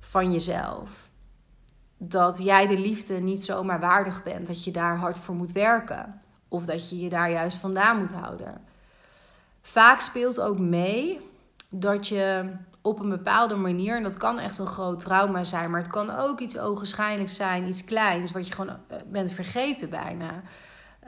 [0.00, 1.10] van jezelf.
[1.98, 6.20] Dat jij de liefde niet zomaar waardig bent, dat je daar hard voor moet werken.
[6.48, 8.60] Of dat je je daar juist vandaan moet houden.
[9.60, 11.20] Vaak speelt ook mee
[11.68, 12.52] dat je
[12.84, 13.96] op een bepaalde manier.
[13.96, 17.68] En dat kan echt een groot trauma zijn, maar het kan ook iets ogenschijnlijks zijn,
[17.68, 20.42] iets kleins, wat je gewoon eh, bent vergeten bijna.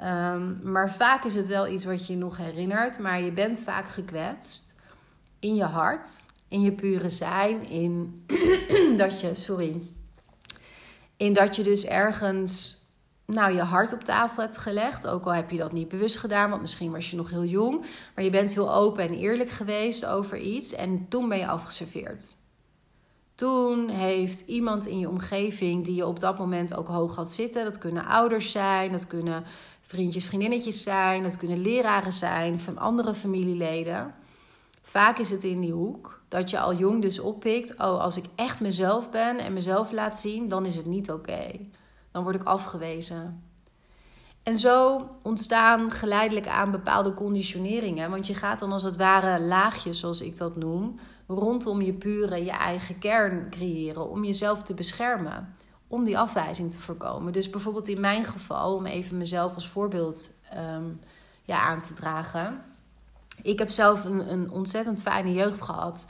[0.05, 3.89] Um, maar vaak is het wel iets wat je nog herinnert, maar je bent vaak
[3.89, 4.75] gekwetst
[5.39, 8.25] in je hart, in je pure zijn, in
[8.97, 9.83] dat je, sorry,
[11.17, 12.85] in dat je dus ergens
[13.27, 15.07] nou, je hart op tafel hebt gelegd.
[15.07, 17.85] Ook al heb je dat niet bewust gedaan, want misschien was je nog heel jong.
[18.15, 22.37] Maar je bent heel open en eerlijk geweest over iets en toen ben je afgeserveerd.
[23.37, 27.65] Toen heeft iemand in je omgeving die je op dat moment ook hoog had zitten.
[27.65, 29.45] Dat kunnen ouders zijn, dat kunnen
[29.81, 34.15] vriendjes, vriendinnetjes zijn, dat kunnen leraren zijn, van andere familieleden.
[34.83, 38.25] Vaak is het in die hoek dat je al jong dus oppikt: oh, als ik
[38.35, 41.51] echt mezelf ben en mezelf laat zien, dan is het niet oké
[42.17, 43.43] dan word ik afgewezen.
[44.43, 48.11] En zo ontstaan geleidelijk aan bepaalde conditioneringen.
[48.11, 52.45] Want je gaat dan als het ware laagjes, zoals ik dat noem, rondom je pure,
[52.45, 54.11] je eigen kern creëren.
[54.11, 55.55] Om jezelf te beschermen.
[55.89, 57.33] Om die afwijzing te voorkomen.
[57.33, 60.33] Dus bijvoorbeeld in mijn geval, om even mezelf als voorbeeld
[60.77, 61.01] um,
[61.45, 62.63] ja, aan te dragen.
[63.43, 66.07] Ik heb zelf een, een ontzettend fijne jeugd gehad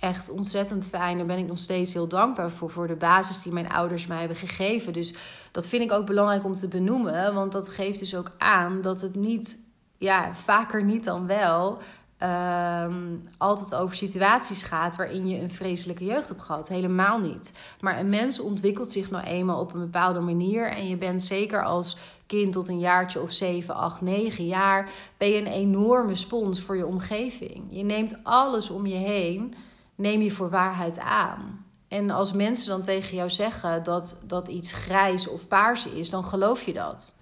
[0.00, 1.16] echt ontzettend fijn.
[1.16, 2.70] Daar ben ik nog steeds heel dankbaar voor.
[2.70, 4.92] Voor de basis die mijn ouders mij hebben gegeven.
[4.92, 5.14] Dus
[5.52, 7.34] dat vind ik ook belangrijk om te benoemen.
[7.34, 9.56] Want dat geeft dus ook aan dat het niet,
[9.98, 11.78] ja, vaker niet dan wel.
[12.20, 16.68] Ehm, altijd over situaties gaat waarin je een vreselijke jeugd hebt gehad.
[16.68, 17.52] Helemaal niet.
[17.80, 20.70] Maar een mens ontwikkelt zich nou eenmaal op een bepaalde manier.
[20.70, 24.90] En je bent zeker als kind tot een jaartje of 7, 8, 9 jaar.
[25.16, 27.64] ben je een enorme spons voor je omgeving.
[27.68, 29.54] Je neemt alles om je heen
[30.00, 31.64] neem je voor waarheid aan.
[31.88, 36.24] En als mensen dan tegen jou zeggen dat, dat iets grijs of paars is, dan
[36.24, 37.14] geloof je dat.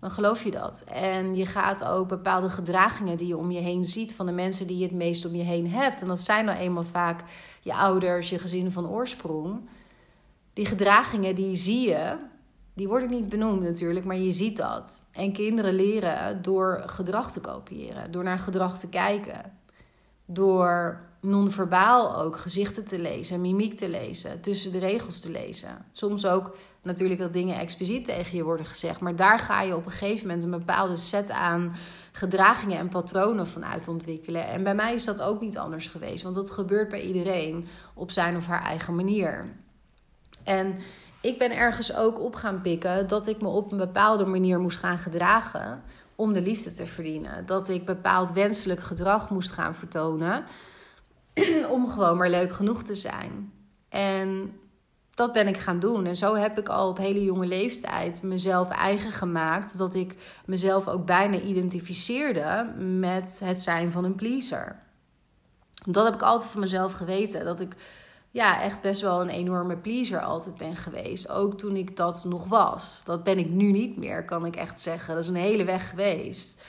[0.00, 0.84] Dan geloof je dat.
[0.86, 4.66] En je gaat ook bepaalde gedragingen die je om je heen ziet van de mensen
[4.66, 6.00] die je het meest om je heen hebt.
[6.00, 7.24] En dat zijn nou eenmaal vaak
[7.62, 9.68] je ouders, je gezin van oorsprong.
[10.52, 12.16] Die gedragingen die zie je,
[12.74, 15.04] die worden niet benoemd natuurlijk, maar je ziet dat.
[15.12, 19.52] En kinderen leren door gedrag te kopiëren, door naar gedrag te kijken.
[20.24, 25.84] Door non-verbaal ook gezichten te lezen, mimiek te lezen, tussen de regels te lezen.
[25.92, 26.56] Soms ook
[26.88, 30.26] natuurlijk dat dingen expliciet tegen je worden gezegd, maar daar ga je op een gegeven
[30.26, 31.76] moment een bepaalde set aan
[32.12, 34.46] gedragingen en patronen van uit ontwikkelen.
[34.46, 38.10] En bij mij is dat ook niet anders geweest, want dat gebeurt bij iedereen op
[38.10, 39.46] zijn of haar eigen manier.
[40.44, 40.76] En
[41.20, 44.78] ik ben ergens ook op gaan pikken dat ik me op een bepaalde manier moest
[44.78, 45.82] gaan gedragen
[46.14, 47.46] om de liefde te verdienen.
[47.46, 50.44] Dat ik bepaald wenselijk gedrag moest gaan vertonen
[51.70, 53.52] om gewoon maar leuk genoeg te zijn.
[53.88, 54.52] En
[55.18, 56.06] dat ben ik gaan doen.
[56.06, 59.78] En zo heb ik al op hele jonge leeftijd mezelf eigen gemaakt.
[59.78, 64.80] Dat ik mezelf ook bijna identificeerde met het zijn van een pleaser.
[65.86, 67.44] Dat heb ik altijd van mezelf geweten.
[67.44, 67.76] Dat ik
[68.30, 71.30] ja, echt best wel een enorme pleaser altijd ben geweest.
[71.30, 73.02] Ook toen ik dat nog was.
[73.04, 75.14] Dat ben ik nu niet meer, kan ik echt zeggen.
[75.14, 76.62] Dat is een hele weg geweest.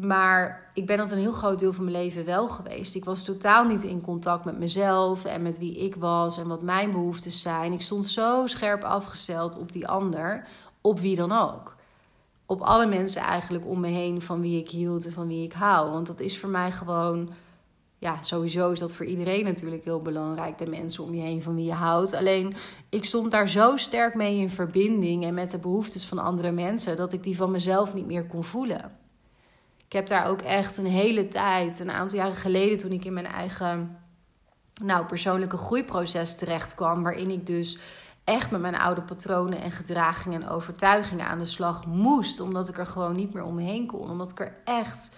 [0.00, 2.94] Maar ik ben dat een heel groot deel van mijn leven wel geweest.
[2.94, 6.62] Ik was totaal niet in contact met mezelf en met wie ik was en wat
[6.62, 7.72] mijn behoeftes zijn.
[7.72, 10.46] Ik stond zo scherp afgesteld op die ander,
[10.80, 11.74] op wie dan ook.
[12.46, 15.52] Op alle mensen eigenlijk om me heen van wie ik hield en van wie ik
[15.52, 15.90] hou.
[15.90, 17.28] Want dat is voor mij gewoon
[17.98, 20.58] ja, sowieso is dat voor iedereen natuurlijk heel belangrijk.
[20.58, 22.14] De mensen om je heen van wie je houdt.
[22.14, 22.54] Alleen
[22.88, 26.96] ik stond daar zo sterk mee in verbinding en met de behoeftes van andere mensen
[26.96, 29.04] dat ik die van mezelf niet meer kon voelen.
[29.86, 33.12] Ik heb daar ook echt een hele tijd, een aantal jaren geleden, toen ik in
[33.12, 33.98] mijn eigen
[34.82, 37.78] nou, persoonlijke groeiproces terecht kwam, waarin ik dus
[38.24, 42.78] echt met mijn oude patronen en gedragingen en overtuigingen aan de slag moest, omdat ik
[42.78, 45.16] er gewoon niet meer omheen kon, omdat ik er echt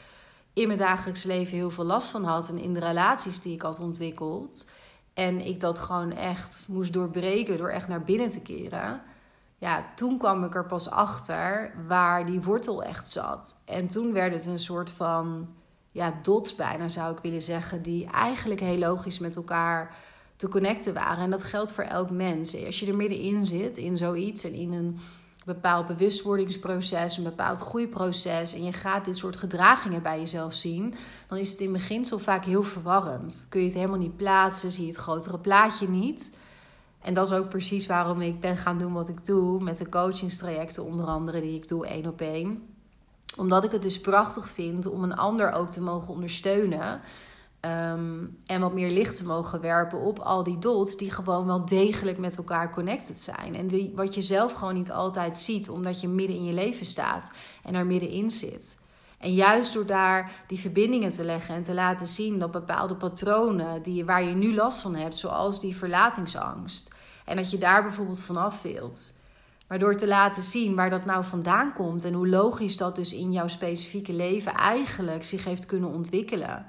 [0.53, 2.49] in mijn dagelijks leven heel veel last van had.
[2.49, 4.71] En in de relaties die ik had ontwikkeld.
[5.15, 9.03] En ik dat gewoon echt moest doorbreken door echt naar binnen te keren.
[9.59, 13.63] Ja, toen kwam ik er pas achter waar die wortel echt zat.
[13.65, 15.49] En toen werd het een soort van
[15.91, 17.83] ja, dots bijna zou ik willen zeggen.
[17.83, 19.97] Die eigenlijk heel logisch met elkaar
[20.37, 21.25] te connecten waren.
[21.25, 22.67] En dat geldt voor elk mens.
[22.67, 24.99] Als je er middenin zit in zoiets en in een
[25.45, 30.95] bepaald bewustwordingsproces, een bepaald groeiproces en je gaat dit soort gedragingen bij jezelf zien,
[31.27, 33.47] dan is het in beginsel vaak heel verwarrend.
[33.49, 36.37] Kun je het helemaal niet plaatsen, zie je het grotere plaatje niet.
[37.03, 39.89] En dat is ook precies waarom ik ben gaan doen wat ik doe met de
[39.89, 42.63] coachingstrajecten onder andere die ik doe één op één.
[43.37, 47.01] Omdat ik het dus prachtig vind om een ander ook te mogen ondersteunen
[47.61, 51.67] Ehm, en wat meer licht te mogen werpen op al die dots die gewoon wel
[51.67, 53.55] degelijk met elkaar connected zijn.
[53.55, 56.87] En die, wat je zelf gewoon niet altijd ziet, omdat je midden in je leven
[56.87, 57.33] staat
[57.65, 58.79] en er middenin zit.
[59.19, 63.83] En juist door daar die verbindingen te leggen en te laten zien dat bepaalde patronen
[63.83, 68.21] die, waar je nu last van hebt, zoals die verlatingsangst, en dat je daar bijvoorbeeld
[68.21, 69.17] vanaf wilt.
[69.69, 73.13] Maar door te laten zien waar dat nou vandaan komt en hoe logisch dat dus
[73.13, 76.67] in jouw specifieke leven eigenlijk zich heeft kunnen ontwikkelen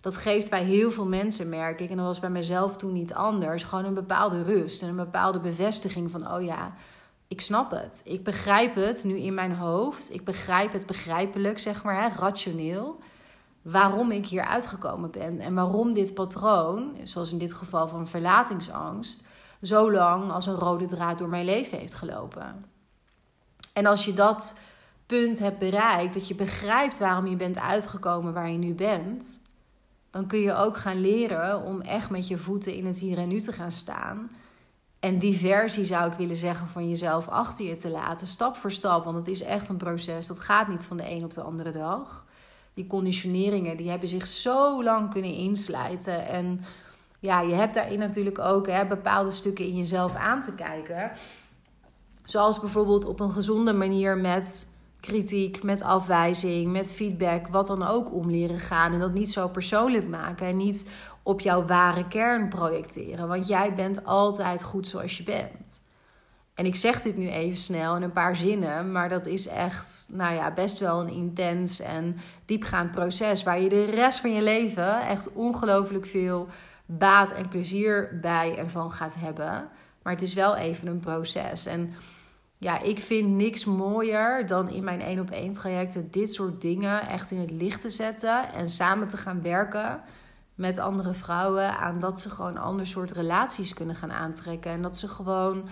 [0.00, 3.14] dat geeft bij heel veel mensen, merk ik, en dat was bij mezelf toen niet
[3.14, 6.72] anders, gewoon een bepaalde rust en een bepaalde bevestiging van, oh ja,
[7.30, 8.00] ik snap het.
[8.04, 10.12] Ik begrijp het nu in mijn hoofd.
[10.12, 12.98] Ik begrijp het begrijpelijk, zeg maar, hè, rationeel.
[13.62, 19.26] Waarom ik hier uitgekomen ben en waarom dit patroon, zoals in dit geval van verlatingsangst,
[19.62, 22.64] zo lang als een rode draad door mijn leven heeft gelopen.
[23.72, 24.60] En als je dat
[25.06, 29.40] punt hebt bereikt, dat je begrijpt waarom je bent uitgekomen waar je nu bent,
[30.10, 33.28] dan kun je ook gaan leren om echt met je voeten in het hier en
[33.28, 34.30] nu te gaan staan.
[35.00, 38.72] En die versie zou ik willen zeggen van jezelf achter je te laten, stap voor
[38.72, 39.04] stap.
[39.04, 40.26] Want het is echt een proces.
[40.26, 42.24] Dat gaat niet van de een op de andere dag.
[42.74, 46.26] Die conditioneringen die hebben zich zo lang kunnen inslijten.
[46.26, 46.60] En
[47.20, 51.12] ja, je hebt daarin natuurlijk ook hè, bepaalde stukken in jezelf aan te kijken.
[52.24, 54.68] Zoals bijvoorbeeld op een gezonde manier met
[55.00, 58.92] kritiek, met afwijzing, met feedback, wat dan ook om leren gaan.
[58.92, 60.90] En dat niet zo persoonlijk maken en niet
[61.22, 63.28] op jouw ware kern projecteren.
[63.28, 65.82] Want jij bent altijd goed zoals je bent.
[66.54, 70.08] En ik zeg dit nu even snel in een paar zinnen, maar dat is echt,
[70.12, 74.42] nou ja, best wel een intens en diepgaand proces waar je de rest van je
[74.42, 76.48] leven echt ongelooflijk veel
[76.86, 79.68] baat en plezier bij en van gaat hebben.
[80.02, 81.66] Maar het is wel even een proces.
[81.66, 81.90] En
[82.58, 87.08] ja, ik vind niks mooier dan in mijn één op één trajecten dit soort dingen
[87.08, 90.02] echt in het licht te zetten en samen te gaan werken
[90.60, 94.96] met andere vrouwen aan dat ze gewoon ander soort relaties kunnen gaan aantrekken en dat
[94.96, 95.68] ze gewoon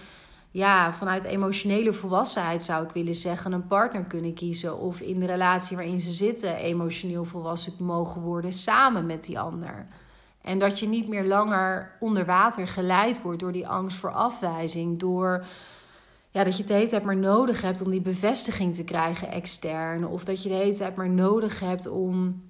[0.50, 5.26] ja, vanuit emotionele volwassenheid zou ik willen zeggen een partner kunnen kiezen of in de
[5.26, 9.86] relatie waarin ze zitten emotioneel volwassen mogen worden samen met die ander.
[10.42, 14.98] En dat je niet meer langer onder water geleid wordt door die angst voor afwijzing,
[14.98, 15.44] door
[16.30, 19.30] ja, dat je het de hele tijd maar nodig hebt om die bevestiging te krijgen
[19.30, 20.06] extern.
[20.06, 22.42] Of dat je de hele tijd maar nodig hebt om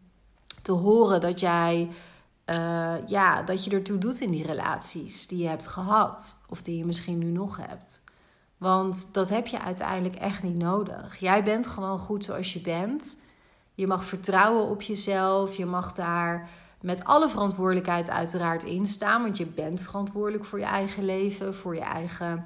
[0.62, 1.88] te horen dat jij
[2.50, 6.38] uh, ja, dat je ertoe doet in die relaties die je hebt gehad.
[6.48, 8.02] Of die je misschien nu nog hebt.
[8.58, 11.16] Want dat heb je uiteindelijk echt niet nodig.
[11.16, 13.16] Jij bent gewoon goed zoals je bent.
[13.74, 15.56] Je mag vertrouwen op jezelf.
[15.56, 16.48] Je mag daar
[16.80, 19.22] met alle verantwoordelijkheid uiteraard in staan.
[19.22, 22.44] Want je bent verantwoordelijk voor je eigen leven, voor je eigen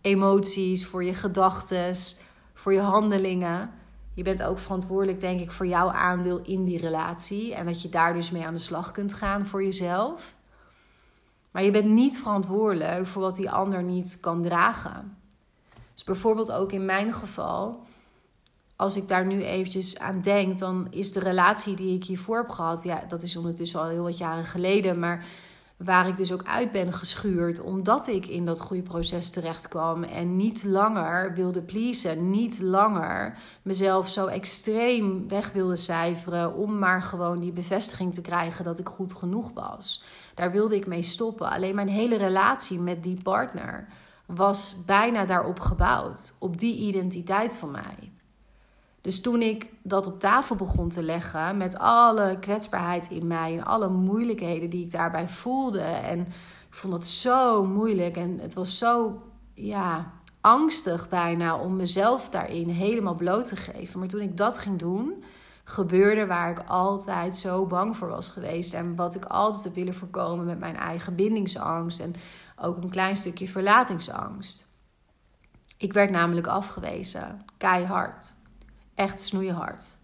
[0.00, 1.94] emoties, voor je gedachten,
[2.54, 3.70] voor je handelingen.
[4.16, 7.54] Je bent ook verantwoordelijk, denk ik, voor jouw aandeel in die relatie.
[7.54, 10.34] En dat je daar dus mee aan de slag kunt gaan voor jezelf.
[11.50, 15.18] Maar je bent niet verantwoordelijk voor wat die ander niet kan dragen.
[15.92, 17.80] Dus bijvoorbeeld ook in mijn geval,
[18.76, 22.48] als ik daar nu eventjes aan denk, dan is de relatie die ik hiervoor heb
[22.48, 25.26] gehad, ja, dat is ondertussen al heel wat jaren geleden, maar
[25.76, 30.36] Waar ik dus ook uit ben geschuurd omdat ik in dat groeiproces terecht kwam en
[30.36, 37.40] niet langer wilde pleasen, niet langer mezelf zo extreem weg wilde cijferen om maar gewoon
[37.40, 40.04] die bevestiging te krijgen dat ik goed genoeg was.
[40.34, 41.50] Daar wilde ik mee stoppen.
[41.50, 43.88] Alleen mijn hele relatie met die partner
[44.26, 48.12] was bijna daarop gebouwd, op die identiteit van mij.
[49.06, 53.64] Dus toen ik dat op tafel begon te leggen met alle kwetsbaarheid in mij en
[53.64, 55.80] alle moeilijkheden die ik daarbij voelde.
[55.80, 56.20] En
[56.66, 59.22] ik vond het zo moeilijk en het was zo
[59.54, 63.98] ja, angstig bijna om mezelf daarin helemaal bloot te geven.
[63.98, 65.24] Maar toen ik dat ging doen,
[65.64, 68.74] gebeurde waar ik altijd zo bang voor was geweest.
[68.74, 72.14] En wat ik altijd heb willen voorkomen met mijn eigen bindingsangst en
[72.60, 74.66] ook een klein stukje verlatingsangst.
[75.76, 78.35] Ik werd namelijk afgewezen, keihard
[78.96, 79.96] echt snoeihard.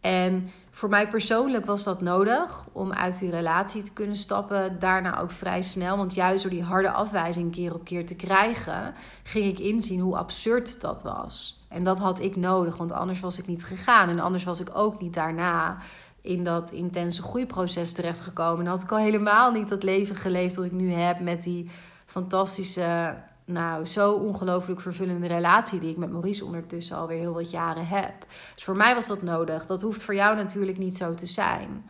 [0.00, 4.78] En voor mij persoonlijk was dat nodig om uit die relatie te kunnen stappen.
[4.78, 8.94] Daarna ook vrij snel, want juist door die harde afwijzing keer op keer te krijgen,
[9.22, 11.64] ging ik inzien hoe absurd dat was.
[11.68, 14.08] En dat had ik nodig, want anders was ik niet gegaan.
[14.08, 15.76] En anders was ik ook niet daarna
[16.20, 18.64] in dat intense groeiproces terechtgekomen.
[18.64, 21.70] En had ik al helemaal niet dat leven geleefd dat ik nu heb met die
[22.06, 23.16] fantastische
[23.46, 28.14] nou, zo ongelooflijk vervullende relatie die ik met Maurice ondertussen alweer heel wat jaren heb.
[28.54, 29.66] Dus voor mij was dat nodig.
[29.66, 31.84] Dat hoeft voor jou natuurlijk niet zo te zijn.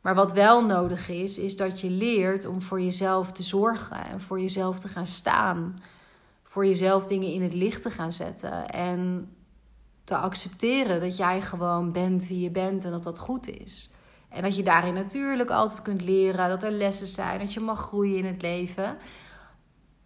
[0.00, 4.20] Maar wat wel nodig is, is dat je leert om voor jezelf te zorgen en
[4.20, 5.74] voor jezelf te gaan staan.
[6.42, 9.28] Voor jezelf dingen in het licht te gaan zetten en
[10.04, 13.90] te accepteren dat jij gewoon bent wie je bent en dat dat goed is.
[14.28, 17.80] En dat je daarin natuurlijk altijd kunt leren, dat er lessen zijn, dat je mag
[17.80, 18.96] groeien in het leven.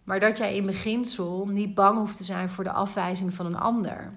[0.09, 3.57] Maar dat jij in beginsel niet bang hoeft te zijn voor de afwijzing van een
[3.57, 4.11] ander.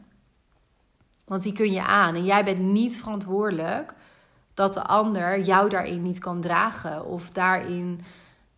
[1.24, 2.14] Want die kun je aan.
[2.14, 3.94] En jij bent niet verantwoordelijk
[4.55, 7.05] dat de ander jou daarin niet kan dragen.
[7.05, 8.00] Of daarin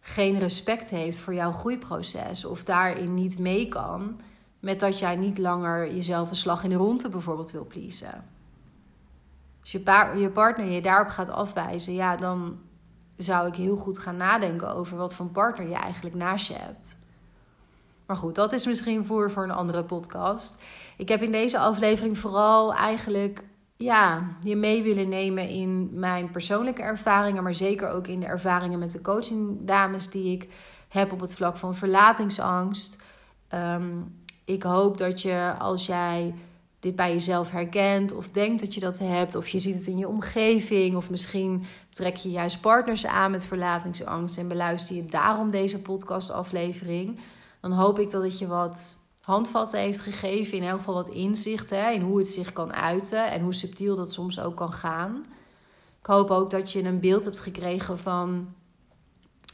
[0.01, 2.45] geen respect heeft voor jouw groeiproces.
[2.45, 4.21] Of daarin niet mee kan
[4.61, 8.25] met dat jij niet langer jezelf een slag in de ronde bijvoorbeeld wil pleasen.
[9.61, 9.79] Als je,
[10.17, 12.59] je partner je daarop gaat afwijzen, ja, dan
[13.17, 17.03] zou ik heel goed gaan nadenken over wat voor partner je eigenlijk naast je hebt.
[18.07, 20.63] Maar goed, dat is misschien voor, voor een andere podcast.
[20.97, 23.45] Ik heb in deze aflevering vooral eigenlijk
[23.77, 28.79] ja, je mee willen nemen in mijn persoonlijke ervaringen, maar zeker ook in de ervaringen
[28.79, 30.49] met de coachingdames die ik
[30.89, 32.99] heb op het vlak van verlatingsangst.
[33.49, 34.01] Ehm,
[34.45, 36.35] ik hoop dat je als jij
[36.81, 39.99] dit bij jezelf herkent of denkt dat je dat hebt, of je ziet het in
[39.99, 45.51] je omgeving, of misschien trek je juist partners aan met verlatingsangst en beluister je daarom
[45.51, 47.19] deze podcastaflevering
[47.69, 50.57] dan hoop ik dat het je wat handvatten heeft gegeven.
[50.57, 53.97] In elk geval wat inzicht hè, in hoe het zich kan uiten en hoe subtiel
[53.97, 55.25] dat soms ook kan gaan.
[56.01, 58.55] Ik hoop ook dat je een beeld hebt gekregen van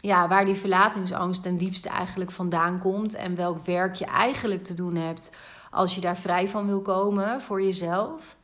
[0.01, 3.15] ja, waar die verlatingsangst ten diepste eigenlijk vandaan komt.
[3.15, 5.37] En welk werk je eigenlijk te doen hebt
[5.71, 8.37] als je daar vrij van wil komen voor jezelf.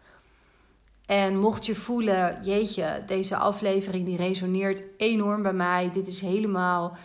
[1.07, 5.91] En mocht je voelen, jeetje, deze aflevering die resoneert enorm bij mij.
[5.91, 6.97] Dit is helemaal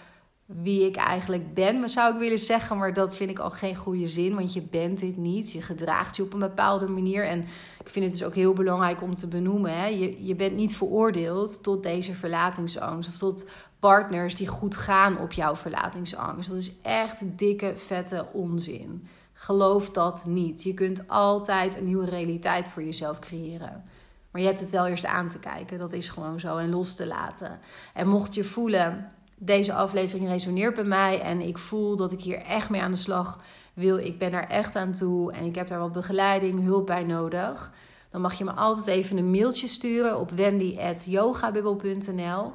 [0.61, 2.77] wie ik eigenlijk ben, zou ik willen zeggen.
[2.77, 5.51] Maar dat vind ik al geen goede zin, want je bent dit niet.
[5.51, 7.27] Je gedraagt je op een bepaalde manier.
[7.27, 7.39] En
[7.79, 9.77] ik vind het dus ook heel belangrijk om te benoemen.
[9.77, 9.85] Hè?
[9.85, 13.09] Je, je bent niet veroordeeld tot deze verlatingsangst.
[13.09, 16.49] Of tot partners die goed gaan op jouw verlatingsangst.
[16.49, 19.07] Dat is echt dikke, vette onzin.
[19.33, 20.63] Geloof dat niet.
[20.63, 23.83] Je kunt altijd een nieuwe realiteit voor jezelf creëren.
[24.31, 25.77] Maar je hebt het wel eerst aan te kijken.
[25.77, 26.57] Dat is gewoon zo.
[26.57, 27.59] En los te laten.
[27.93, 29.11] En mocht je voelen
[29.43, 32.97] deze aflevering resoneert bij mij en ik voel dat ik hier echt mee aan de
[32.97, 33.39] slag
[33.73, 33.97] wil.
[33.97, 37.71] Ik ben er echt aan toe en ik heb daar wat begeleiding, hulp bij nodig.
[38.11, 42.53] Dan mag je me altijd even een mailtje sturen op wendy.yogabubbel.nl.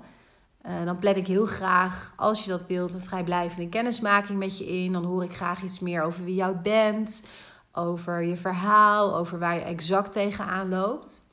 [0.66, 4.66] Uh, dan plan ik heel graag, als je dat wilt, een vrijblijvende kennismaking met je
[4.66, 4.92] in.
[4.92, 7.27] Dan hoor ik graag iets meer over wie jij bent,
[7.72, 11.25] over je verhaal, over waar je exact tegenaan loopt.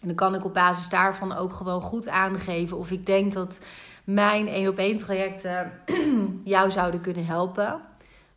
[0.00, 3.60] En dan kan ik op basis daarvan ook gewoon goed aangeven of ik denk dat
[4.08, 5.72] mijn één op één trajecten
[6.44, 7.80] jou zouden kunnen helpen.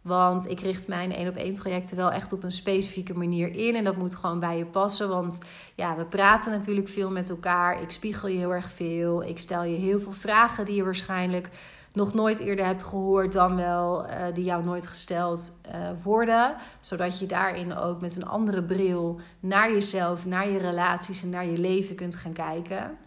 [0.01, 3.75] Want ik richt mijn één op één trajecten wel echt op een specifieke manier in.
[3.75, 5.09] En dat moet gewoon bij je passen.
[5.09, 5.39] Want
[5.75, 7.81] ja, we praten natuurlijk veel met elkaar.
[7.81, 9.23] Ik spiegel je heel erg veel.
[9.23, 11.49] Ik stel je heel veel vragen die je waarschijnlijk
[11.93, 16.55] nog nooit eerder hebt gehoord, dan wel uh, die jou nooit gesteld uh, worden.
[16.81, 21.45] Zodat je daarin ook met een andere bril naar jezelf, naar je relaties en naar
[21.45, 22.97] je leven kunt gaan kijken.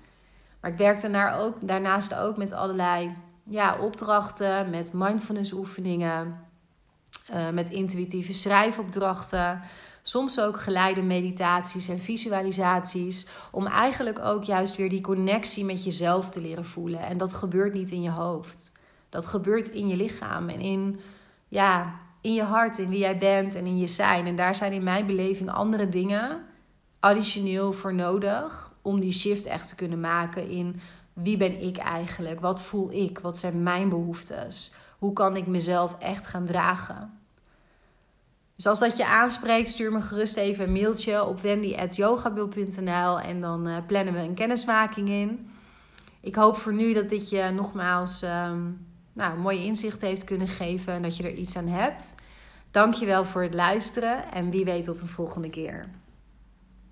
[0.64, 6.40] Maar ik werk daarna ook, daarnaast ook met allerlei ja, opdrachten, met mindfulness oefeningen,
[7.34, 9.60] uh, met intuïtieve schrijfopdrachten.
[10.02, 13.26] Soms ook geleide meditaties en visualisaties.
[13.50, 17.00] Om eigenlijk ook juist weer die connectie met jezelf te leren voelen.
[17.00, 18.72] En dat gebeurt niet in je hoofd.
[19.08, 21.00] Dat gebeurt in je lichaam en in,
[21.48, 24.26] ja, in je hart, in wie jij bent en in je zijn.
[24.26, 26.52] En daar zijn in mijn beleving andere dingen
[27.04, 30.80] additioneel voor nodig om die shift echt te kunnen maken in
[31.12, 32.40] wie ben ik eigenlijk?
[32.40, 33.18] Wat voel ik?
[33.18, 34.74] Wat zijn mijn behoeftes?
[34.98, 37.18] Hoe kan ik mezelf echt gaan dragen?
[38.54, 43.68] Dus als dat je aanspreekt, stuur me gerust even een mailtje op wendy.yogabil.nl en dan
[43.68, 45.50] uh, plannen we een kennismaking in.
[46.20, 50.92] Ik hoop voor nu dat dit je nogmaals um, nou, mooie inzicht heeft kunnen geven
[50.92, 52.14] en dat je er iets aan hebt.
[52.70, 55.88] Dankjewel voor het luisteren en wie weet tot een volgende keer.